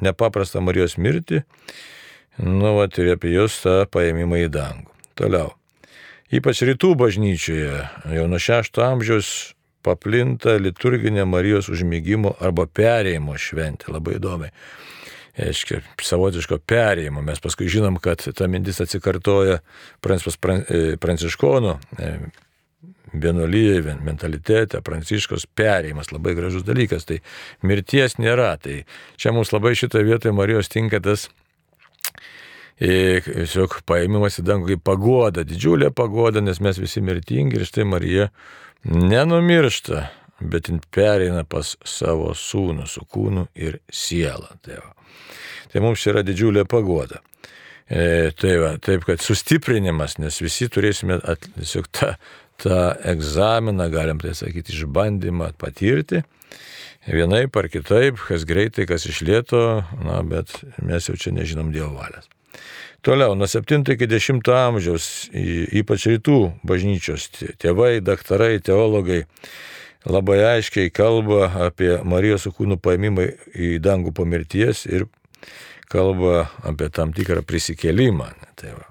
[0.02, 1.44] nepaprastą Marijos mirtį,
[2.42, 4.90] nu, va, ir apie jos tą paėmimą į dangų.
[5.20, 5.54] Toliau.
[6.34, 9.52] Ypač rytų bažnyčioje, jau nuo šešto amžiaus
[9.86, 14.50] paplinta liturginė Marijos užmygimo arba perėjimo šventė, labai įdomi
[15.38, 17.22] aiškiai, savotiško perėjimo.
[17.24, 19.60] Mes paskui žinom, kad ta mintis atsikartoja
[20.04, 20.38] Pranciškos
[21.00, 22.12] Pranciškonų e,
[23.12, 27.06] vienuolyje, mentalitete, pranciškos perėjimas, labai gražus dalykas.
[27.08, 27.20] Tai
[27.66, 28.54] mirties nėra.
[28.62, 28.82] Tai
[29.20, 31.28] čia mums labai šitoje vietoje Marijos tinka tas
[32.78, 37.88] e, tiesiog paėmimas į dangų kaip pagoda, didžiulė pagoda, nes mes visi mirtingi ir štai
[37.88, 38.30] Marija
[38.84, 40.08] nenumiršta.
[40.40, 44.54] Bet jin pereina pas savo sūnų su kūnu ir siela.
[44.64, 44.94] Tai, va.
[45.72, 47.20] tai mums yra didžiulė pagoda.
[47.90, 51.18] E, tai va, taip, kad sustiprinimas, nes visi turėsime
[51.56, 52.12] tiesiog tą,
[52.62, 56.22] tą egzaminą, galim tai sakyti, išbandymą patirti.
[57.08, 59.62] Vienaip ar kitaip, kas greitai, kas išlėto,
[60.04, 60.52] na, bet
[60.84, 62.28] mes jau čia nežinom Dievo valios.
[63.00, 69.22] Toliau, nuo 7 iki 10 amžiaus, ypač rytų bažnyčios tėvai, daktarai, teologai
[70.08, 75.08] labai aiškiai kalba apie Marijos kūnų paėmimą į dangų po mirties ir
[75.90, 78.30] kalba apie tam tikrą prisikėlimą.
[78.60, 78.86] Tai va.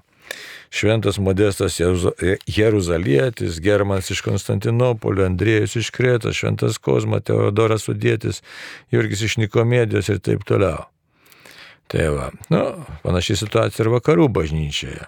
[0.69, 1.79] Šventas Modestas
[2.45, 8.43] Jeruzalietis, Germans iš Konstantinopolio, Andriejus iš Kretos, Šventas Kozma, Teodoras Sudėtis,
[8.93, 10.85] Jurgis iš Nikomedijos ir taip toliau.
[11.89, 12.61] Tai va, nu,
[13.01, 15.07] panašiai situacija ir vakarų bažnyčioje.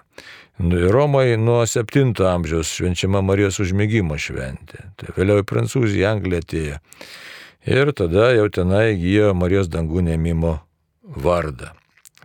[0.58, 4.84] Nu, Romoje nuo 7 amžiaus švenčiama Marijos užmėgymo šventė.
[5.00, 6.80] Tai vėliau į Prancūziją, Angliją atėjo.
[7.72, 10.58] Ir tada jau tenai įgyjo Marijos dangų nemimo
[11.02, 11.72] vardą.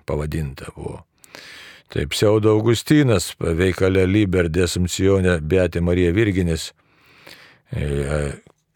[0.08, 1.04] Pavadinta buvo.
[1.88, 6.74] Tai pseudo Augustinas, veikalė Liber Desumpcionė Beatė Marija Virginis,
[7.72, 7.88] e,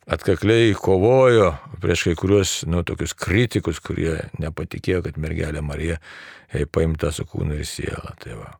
[0.07, 1.51] atkakliai kovojo
[1.83, 5.99] prieš kai kuriuos, nu, tokius kritikus, kurie nepatikėjo, kad mergelė Marija
[6.71, 8.15] paimta su kūnu ir siela.
[8.23, 8.53] Tai va.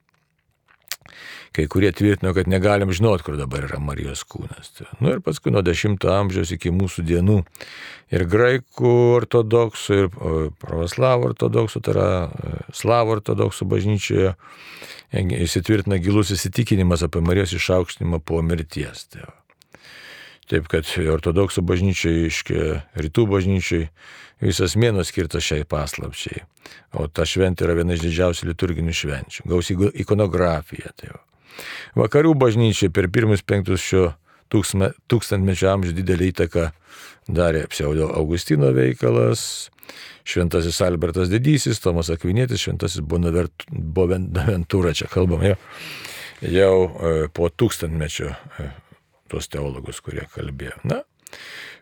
[1.51, 4.71] Kai kurie tvirtino, kad negalim žinot, kur dabar yra Marijos kūnas.
[4.77, 7.41] Tai, nu ir paskui nuo 10 amžiaus iki mūsų dienų
[8.15, 10.09] ir graikų ortodoksų, ir
[10.61, 14.33] pravoslavų ortodoksų, tai yra e, slavų ortodoksų bažnyčioje
[15.11, 19.09] įsitvirtina gilus įsitikinimas apie Marijos išaukštinimą po mirties.
[19.11, 19.27] Tai.
[20.51, 22.31] Taip kad ortodoksų bažnyčiai,
[22.99, 23.87] rytų bažnyčiai,
[24.41, 26.43] visas mėnos skirtas šiai paslapčiai.
[26.97, 29.45] O ta šventė yra viena iš didžiausių liturginių švenčių.
[29.49, 30.93] Gausi ikonografija.
[30.97, 31.21] Tai va.
[31.99, 34.11] Vakarų bažnyčiai per pirmus penktus šio
[34.51, 36.69] tūkstantmečio amžių didelį įtaką
[37.31, 39.69] darė pseudo Augustino veikalas,
[40.27, 45.59] šventasis Albertas Didysis, Tomas Akvinėtis, šventasis Bonaventūra, čia kalbame jau,
[46.51, 48.69] jau e, po tūkstantmečio e,
[49.31, 50.75] tuos teologus, kurie kalbėjo.
[50.87, 51.01] Na,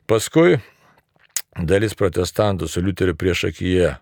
[0.10, 0.60] paskui
[1.58, 3.96] dalis protestantų su Liuteriu prieš akiją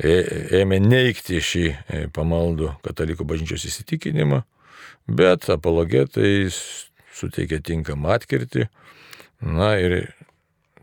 [0.00, 1.66] ėmė neikti šį
[2.16, 4.42] pamaldų katalikų bažnyčios įsitikinimą,
[5.10, 8.68] bet apologetai suteikė tinkamą atkirtį.
[9.40, 10.12] Na ir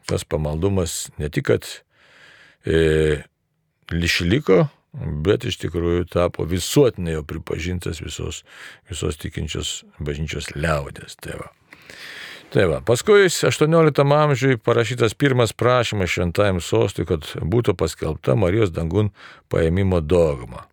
[0.09, 1.67] tas pamaldumas ne tik, kad
[2.65, 3.23] e,
[3.93, 4.67] išliko,
[5.25, 8.43] bet iš tikrųjų tapo visuotinai jau pripažintas visos,
[8.89, 11.17] visos tikinčios bažnyčios liaudės.
[11.21, 11.51] Tai va.
[12.53, 19.11] Tai va, paskui 18 amžiui parašytas pirmas prašymas šventajam sostui, kad būtų paskelbta Marijos dangun
[19.51, 20.63] paėmimo dogma.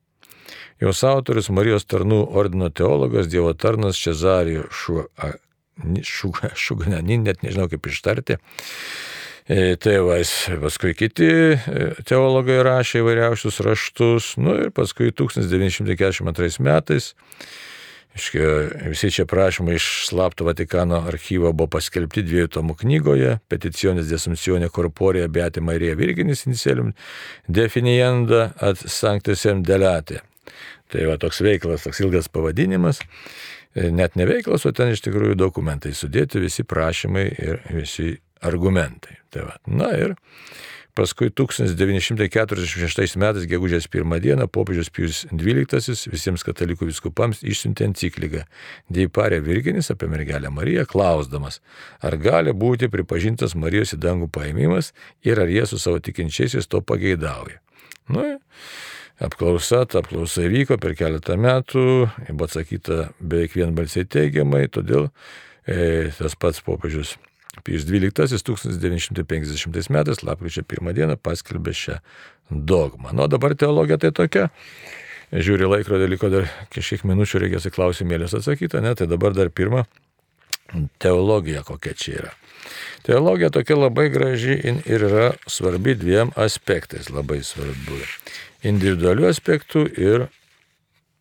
[0.82, 4.68] Jos autorius Marijos tarnų ordino teologas, Dievo tarnas Čezarijo
[6.04, 8.38] Šuganin, net nežinau kaip ištarti,
[9.44, 17.10] E, tėvais, paskui kiti e, teologai rašė įvairiausius raštus, nu ir paskui 1942 metais,
[18.14, 18.48] iškia,
[18.88, 25.29] visi čia prašymai iš slapto Vatikano archyvo buvo paskelbti dviejų tomų knygoje, peticionės desumpcionė corporea
[25.29, 26.92] beati Marija Virginis inicialium
[27.48, 30.22] definienda at sanctusem delate.
[30.92, 33.00] Tai va toks veiklas, toks ilgas pavadinimas
[33.74, 38.12] e, net ne veiklas, o ten iš tikrųjų dokumentai sudėti, visi prašymai ir visi
[38.44, 39.18] argumentai.
[39.35, 39.59] Tai va.
[39.66, 40.14] Na ir
[40.94, 48.44] paskui 1946 metais, gegužės 1 dieną, popiežius Pijus XII visiems katalikų viskupams išsiuntė encikliką
[48.94, 51.61] Deiparė Virginis apie mergelę Mariją, klausdamas,
[52.00, 54.92] ar gali būti pripažintas Marijos į dangų paėmimas
[55.26, 57.59] ir ar jie su savo tikinčiaisiais to pageidauja.
[58.09, 58.38] Nu,
[59.18, 61.87] apklausa, ta apklausa vyko per keletą metų,
[62.30, 65.09] buvo atsakyta beveik vienbalsiai teigiamai, todėl
[65.66, 67.16] e, tas pats popiežius
[67.62, 71.99] Pijus XII 1950 metais, lapkričio 1 dieną, paskelbė šią
[72.51, 73.14] dogmą.
[73.14, 74.49] Nu, dabar teologija tai tokia.
[75.35, 79.87] Žiūri laikrodį, liko dar kažkiek minučių, reikės į klausimėlės atsakyti, ne, tai dabar dar pirmą
[80.99, 82.33] teologija kokia čia yra.
[83.05, 88.01] Teologija tokia labai graži ir yra svarbi dviem aspektais, labai svarbu.
[88.64, 90.27] Individualių aspektų ir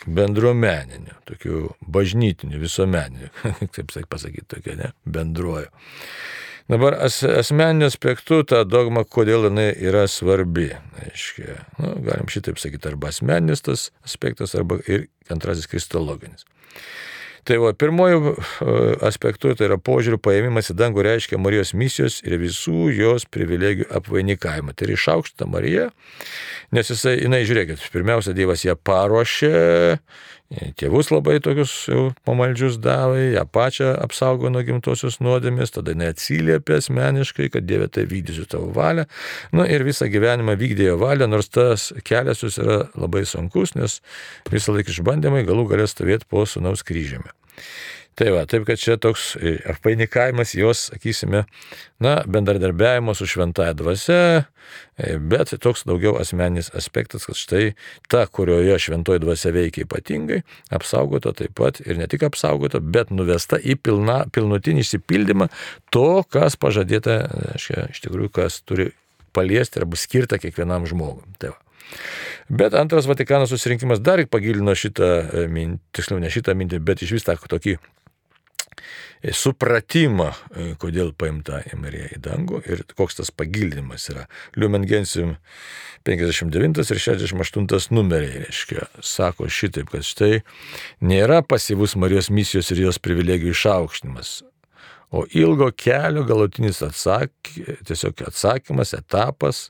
[0.07, 3.29] bendruomeniniu, tokiu bažnytiniu, visuomeniniu,
[3.73, 5.69] sakai pasakyti, tokia, ne, bendruoju.
[6.71, 10.69] Dabar as, asmeniniu aspektu ta dogma, kodėl jinai yra svarbi.
[11.03, 16.47] Aiškia, nu, galim šitaip sakyti, arba asmeninis tas aspektas, arba ir antrasis kristologinis.
[17.43, 18.35] Tai va, pirmoju
[19.03, 24.75] aspektu tai yra požiūrių paėmimas į dangų reiškia Marijos misijos ir visų jos privilegijų apvainikavimą.
[24.75, 25.89] Tai yra išaukšta Marija,
[26.75, 29.51] nes jisai, jinai, žiūrėkit, pirmiausia, Dievas ją paruošė,
[30.77, 31.71] Tėvus labai tokius
[32.27, 38.45] pamaldžius davė, ją pačią apsaugo nuo gimtosios nuodėmės, tada neatsiliepė asmeniškai, kad Dieve tai vykdysiu
[38.51, 39.07] tavo valią.
[39.51, 43.73] Na nu, ir visą gyvenimą vykdė jo valią, nors tas kelias jūs yra labai sunkus,
[43.79, 44.01] nes
[44.53, 47.32] visą laiką išbandymai galų galės stovėti po sunaus kryžiumi.
[48.13, 51.47] Tai va, taip kad čia toks e, apvainikavimas jos, sakysime,
[52.03, 54.19] na, bendradarbiavimo su šventąją dvasia,
[55.01, 57.71] e, bet toks daugiau asmeninis aspektas, kad štai
[58.13, 60.43] ta, kurioje šventoji dvasia veikia ypatingai,
[60.77, 65.49] apsaugota taip pat ir ne tik apsaugota, bet nuvesta į pilna, pilnutinį išsipildymą
[65.89, 67.23] to, kas pažadėta,
[67.55, 68.91] aiškia, iš tikrųjų, kas turi
[69.33, 71.25] paliesti arba skirta kiekvienam žmogui.
[71.41, 71.62] Tai va.
[72.49, 77.17] Bet antras Vatikano susirinkimas dar pagilino šitą e, mintį, tiksliau ne šitą mintį, bet iš
[77.17, 77.77] vis tą tokį
[79.31, 84.25] supratimą, e, kodėl paimta Marija į dangų ir koks tas pagilinimas yra.
[84.59, 85.37] Lumen Gentium
[86.03, 90.41] 59 ir 68 numeriai, reiškia, sako šitaip, kad štai
[90.99, 94.41] nėra pasyvus Marijos misijos ir jos privilegijų išaukštinimas,
[95.13, 97.31] o ilgo kelio galutinis atsak,
[97.85, 99.67] tiesiog atsakymas, etapas,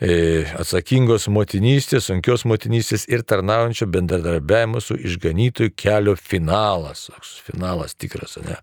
[0.00, 7.10] e, atsakingos motinystės, sunkios motinystės ir tarnaujančio bendradarbiavimo su išganytojų kelio finalas.
[7.44, 8.56] Finalas tikras, ne?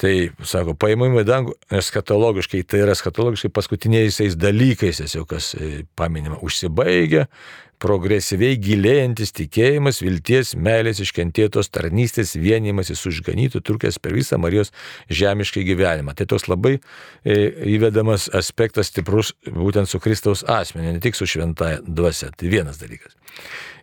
[0.00, 0.14] Tai,
[0.48, 7.28] sako, paimami dangų, eskatologiškai, tai yra eskatologiškai paskutiniaisiais dalykais, tiesiog kas e, paminima, užsibaigia,
[7.82, 14.72] progresyviai gilėjantis tikėjimas, vilties, meilės iškentėtos tarnystės vienimasis su išganytu trukęs per visą Marijos
[15.10, 16.14] žemiškai gyvenimą.
[16.18, 17.36] Tai toks labai e,
[17.74, 22.30] įvedamas aspektas stiprus būtent su Kristaus asmeniu, ne tik su šventaja dvasia.
[22.36, 23.18] Tai vienas dalykas.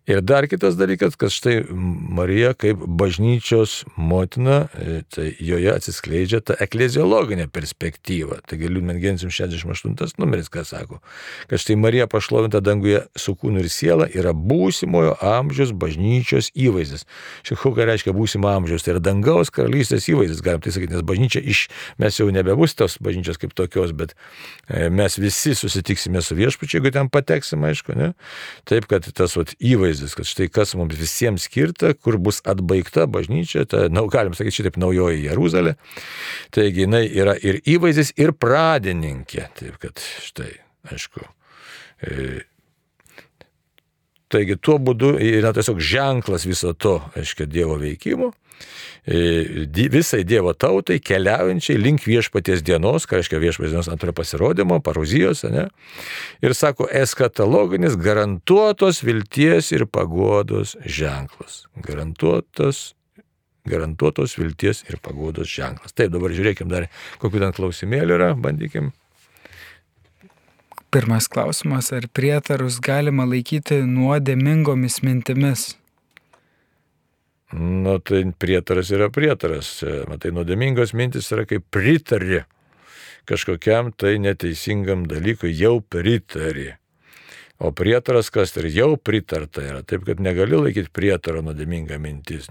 [0.09, 6.55] Ir dar kitas dalykas, kad štai Marija kaip bažnyčios motina, e, tai joje atsiskleidžia ta
[6.65, 8.39] ekleziologinė perspektyva.
[8.49, 10.97] Taigi Liūdmengensim 68 numeris, ką sako,
[11.51, 17.05] kad štai Marija pašlovinta danguje su kūnu ir siela yra būsimojo amžiaus bažnyčios įvaizdis.
[17.45, 21.43] Šiek ką reiškia būsimo amžiaus, tai yra dangaus karalystės įvaizdis, galim tai sakyti, nes bažnyčia
[21.45, 21.67] iš,
[22.01, 24.17] mes jau nebebus tos bažnyčios kaip tokios, bet
[24.65, 28.11] e, mes visi susitiksime su viešpačiu, jeigu ten pateksime, aišku, ne?
[28.65, 33.07] Taip, kad tas vat, įvaizdis įvaizdis, kad štai kas mums visiems skirta, kur bus atbaigta
[33.07, 35.75] bažnyčia, ta, na, galim sakyti šitaip, naujoji Jeruzalė.
[36.55, 39.49] Taigi jinai yra ir įvaizdis, ir pradininkė.
[39.59, 40.53] Taip kad štai,
[40.91, 41.25] aišku.
[44.29, 48.29] Taigi tuo būdu yra tiesiog ženklas viso to, aiškiai, Dievo veikimo.
[49.09, 55.45] E, visai Dievo tautai keliaujančiai link viešpaties dienos, ką reiškia viešpaties dienos antrojo pasirodymo, paruzijos,
[55.49, 55.65] ne?
[56.45, 61.63] Ir sako, eskatologinis garantuotos vilties ir pagodos ženklas.
[61.81, 62.91] Garantuotas
[63.69, 65.93] garantuotos vilties ir pagodos ženklas.
[65.93, 66.87] Taip, dabar žiūrėkim dar,
[67.21, 68.93] kokiu ten klausimėliu yra, bandykim.
[70.89, 75.75] Pirmas klausimas, ar prietarus galima laikyti nuodėmingomis mintimis?
[77.53, 79.79] Nu, tai prietaras yra prietaras.
[80.09, 82.43] Matai, nuodėmingos mintis yra kaip pritari
[83.29, 86.73] kažkokiam tai neteisingam dalykui, jau pritari.
[87.59, 89.81] O prietaras kas tai jau pritarta yra.
[89.83, 92.47] Taip, kad negali laikyti prietaro nuodėminga mintis.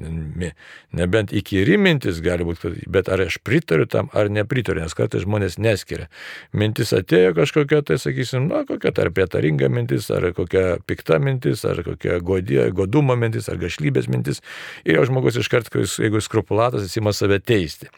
[0.93, 5.57] Nebent įkyri mintis gali būti, bet ar aš pritariu tam ar nepritariu, nes kartais žmonės
[5.65, 6.11] neskiria.
[6.53, 11.65] Mintis atėjo kažkokia, tai sakysim, na, kokia tai ar prietaringa mintis, ar kokia pikta mintis,
[11.65, 14.45] ar kokia godė, godumo mintis, ar gašlybės mintis.
[14.85, 17.89] Ir jau žmogus iškart, jeigu skrupulatas, jis ima save teisti.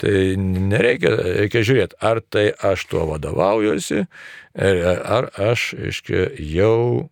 [0.00, 4.06] Tai nereikia, reikia žiūrėti, ar tai aš tuo vadovaujuosi,
[4.56, 7.10] ar aš, aiškiai, jau,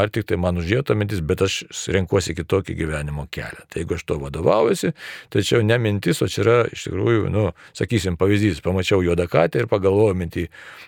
[0.00, 1.58] ar tik tai man užėjo ta mintis, bet aš
[1.92, 3.66] renkuosi kitokį gyvenimo kelią.
[3.68, 4.92] Tai jeigu aš to vadovaujuosi,
[5.28, 9.26] tai čia jau ne mintis, o čia yra iš tikrųjų, nu, sakysim, pavyzdys, pamačiau juodą
[9.28, 10.46] katę ir pagalvojau mintį,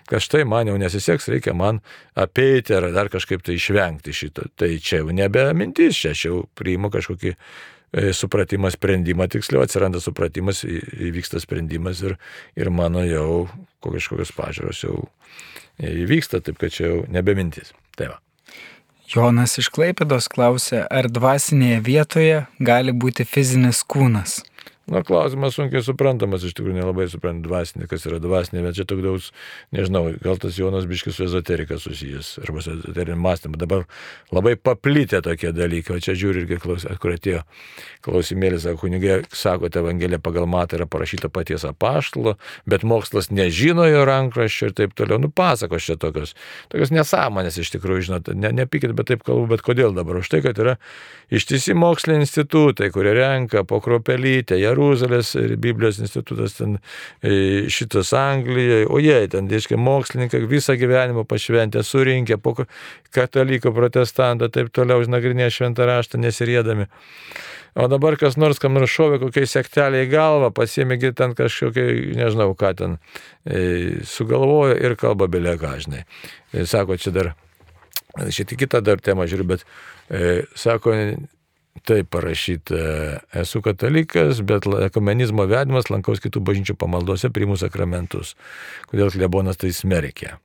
[0.09, 1.83] kad štai man jau nesiseks, reikia man
[2.17, 4.49] apeiti ar dar kažkaip tai išvengti šito.
[4.57, 7.35] Tai čia jau nebe mintis, čia aš jau priimu kažkokį
[7.93, 12.15] E, supratimą, sprendimą, tiksliau atsiranda supratimas, įvyksta sprendimas ir,
[12.57, 13.45] ir mano jau
[13.85, 14.95] kažkokios pažiūros jau
[15.77, 17.69] įvyksta, taip kad čia jau nebemintis.
[17.93, 18.17] Tai va.
[19.13, 24.39] Jonas iš Klaipėdos klausė, ar dvasinėje vietoje gali būti fizinis kūnas?
[24.83, 29.03] Na, klausimas sunkiai suprantamas, iš tikrųjų nelabai suprant dvasinį, kas yra dvasinė, bet čia toks
[29.05, 29.27] daug,
[29.71, 33.55] nežinau, gal tas Jonas biškis su ezoterika susijęs, arba su ezoteriniu mąstymu.
[33.61, 33.85] Dabar
[34.35, 37.45] labai paplitę tokie dalykai, o čia žiūri irgi klausė, kur atėjo
[38.03, 42.35] klausimėlis, sako, kunigai, sakote, Evangelija pagal matą yra parašyta paties apaštalo,
[42.67, 45.21] bet mokslas nežino jo rankraščio ir taip toliau.
[45.23, 46.35] Nu, pasakos čia tokios,
[46.75, 50.19] tokios nesąmonės iš tikrųjų, žinot, ne, nepykit, bet taip kalbu, bet kodėl dabar?
[50.19, 50.75] Už tai, kad yra
[51.31, 56.77] ištisi moksliniai institutai, kurie renka po kropelytę, jie Jeruzalės ir Biblijos institutas ten
[57.21, 62.57] e, šitas Anglijoje, o jie ten, reiškia, mokslininkai visą gyvenimą pašventę, surinkę po
[63.13, 66.89] katalikų protestantą, taip toliau išnagrinėję šventą raštą, nesirėdami.
[67.73, 72.51] O dabar kas nors, kam nors šovė kokiai sektelė į galvą, pasiemėgi ten kažkokiai, nežinau
[72.57, 72.99] ką ten,
[73.49, 76.03] e, sugalvojo ir kalba belė ką, žinai.
[76.53, 77.31] E, sako, čia dar,
[78.29, 80.93] šitą kitą dar temą žiūriu, bet e, sako,
[81.83, 82.77] Taip parašyta,
[83.41, 88.35] esu katalikas, bet ekumenizmo vedimas lankaus kitų bažnyčių pamaldose priimu sakramentus.
[88.91, 90.37] Kodėl klebonas tai smerkia?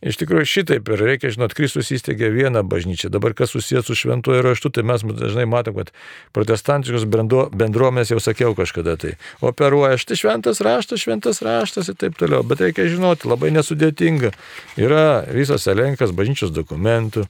[0.00, 3.10] Iš tikrųjų šitaip ir reikia žinot, Kristus įsteigė vieną bažnyčią.
[3.12, 5.90] Dabar kas susijęs su šventuoju raštu, tai mes dažnai matom, kad
[6.32, 7.04] protestantiškos
[7.52, 9.12] bendruomenės, jau sakiau kažkada tai,
[9.44, 12.40] operuoja štai šventas raštas, šventas raštas ir taip toliau.
[12.48, 14.32] Bet reikia žinoti, labai nesudėtinga.
[14.80, 15.04] Yra
[15.36, 17.26] visas elenkas bažnyčios dokumentų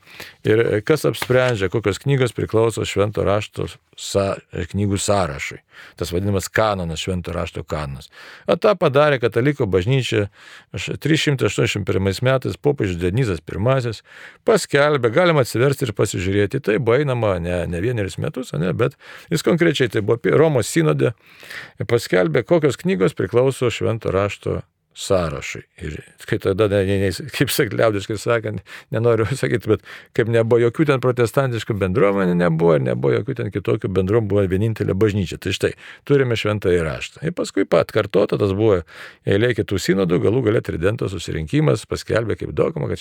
[0.46, 3.66] ir kas apsprendžia, kokios knygos priklauso švento rašto
[3.98, 5.58] sa, knygų sąrašui.
[5.96, 8.10] Tas vadinamas kanonas, švento rašto kanonas.
[8.48, 10.28] O tą padarė kataliko bažnyčia
[10.76, 13.92] 381 metais popiežius Denizas I
[14.44, 16.60] paskelbė, galima atsiversti ir pasižiūrėti.
[16.64, 18.96] Tai buvo einama ne, ne vienerius metus, ne, bet
[19.30, 21.14] jis konkrečiai tai buvo Romos sinodė,
[21.88, 24.60] paskelbė, kokios knygos priklauso švento rašto
[25.00, 25.62] sąrašui.
[25.80, 25.96] Ir
[26.28, 29.84] kai tada, ne, ne, ne, kaip sakyti, liaudiškai sakant, nenoriu sakyti, bet
[30.16, 34.96] kaip nebuvo jokių ten protestantiškų bendruomenių, nebuvo ir nebuvo jokių ten kitokių bendruomenių, buvo vienintelė
[34.98, 35.40] bažnyčia.
[35.40, 35.72] Tai štai,
[36.08, 37.24] turime šventą įraštą.
[37.24, 38.82] Ir paskui pat kartota, tas buvo
[39.24, 43.00] eilė kitų sinodų, galų galę tridento susirinkimas paskelbė kaip dogma, kad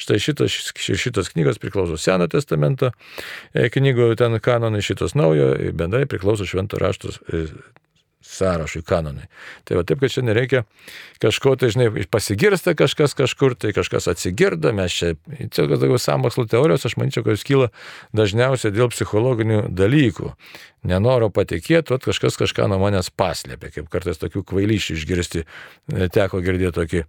[0.00, 2.92] štai šitos, šitos knygos priklauso Seno testamento
[3.52, 7.46] e, knygų ten kanonai, šitos naujo, bendrai priklauso švento raštos e,
[8.30, 9.26] sąrašui, kanonai.
[9.68, 10.64] Tai va taip, kad čia nereikia
[11.22, 15.14] kažko, tai žinai, pasigirsta kažkas kažkur, tai kažkas atsigirda, mes čia,
[15.50, 17.70] čia daugiau samokslo teorijos, aš manyčiau, kad jis kyla
[18.16, 20.34] dažniausiai dėl psichologinių dalykų
[20.86, 26.40] nenoro patikėti, o kažkas kažką nuo manęs paslėpė, kaip kartais tokių kvailyšių išgirsti, e, teko
[26.44, 27.02] girdėti tokį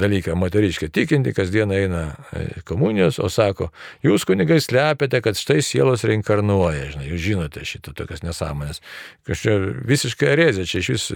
[0.00, 2.02] dalyką, moteriškė tikinti, kasdien eina
[2.32, 3.70] e, komunijos, o sako,
[4.06, 8.80] jūs kunigai slepiate, kad štai sielos reinkarnuoja, žinai, jūs žinote šitą tokias nesąmonės.
[9.28, 11.08] Kažkaip visiškai erezė, čia iš vis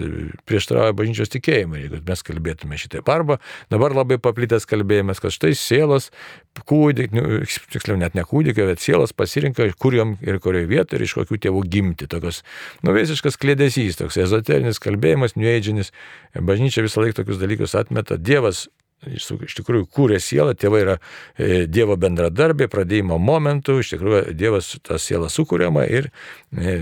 [0.45, 3.09] prieštrauja bažnyčios tikėjimui, jeigu mes kalbėtume šitaip.
[3.09, 3.39] Arba
[3.73, 6.11] dabar labai paplitęs kalbėjimas, kad štai sielos
[6.69, 7.41] kūdikio,
[7.73, 11.39] tiksliau net ne kūdikio, bet sielos pasirinka, kur jom ir kurioje vietoje ir iš kokių
[11.47, 11.94] tėvų gimti.
[11.95, 12.43] Tokios,
[12.83, 15.93] nu, visiškas klėdesys, toks ezoterinis kalbėjimas, nuėdžinis.
[16.35, 18.19] Bažnyčia visą laiką tokius dalykus atmeta.
[18.19, 18.67] Dievas
[19.05, 24.97] iš tikrųjų kūrė sielą, tėvai yra e, Dievo bendradarbė, pradėjimo momentų, iš tikrųjų Dievas tą
[25.01, 26.09] sielą sukūriama ir
[26.55, 26.77] e,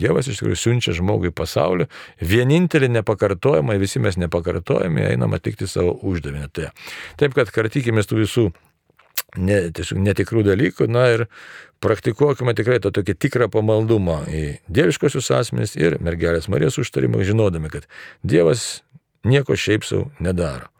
[0.00, 1.88] Dievas iš tikrųjų siunčia žmogui pasaulio.
[2.20, 6.48] Vienintelį nepakartojimą, visi mes nepakartojami, einam atlikti savo uždavinį.
[6.56, 6.72] Tai,
[7.20, 8.48] taip, kad kartykime tų visų
[9.36, 11.24] ne, tiesiog netikrų dalykų, na ir
[11.84, 14.42] praktikuokime tikrai to tokį tikrą pamaldumą į
[14.72, 17.88] dieviškosius asmenys ir mergelės Marijos užtarimą, žinodami, kad
[18.22, 18.82] Dievas
[19.28, 20.70] nieko šiaip savo nedaro.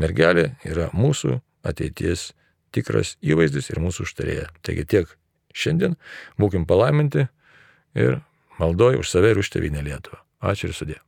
[0.00, 2.30] Mergelė yra mūsų ateities
[2.76, 4.50] tikras įvaizdis ir mūsų užtarėja.
[4.66, 5.16] Taigi tiek
[5.56, 5.96] šiandien
[6.40, 7.28] būkim palaiminti
[7.96, 8.20] ir
[8.60, 10.20] maldoju už save ir už tevinę Lietuvą.
[10.44, 11.05] Ačiū ir sudė.